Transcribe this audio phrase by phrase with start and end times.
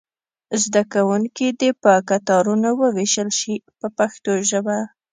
[0.63, 4.77] زده کوونکي دې په کتارونو وویشل شي په پښتو ژبه.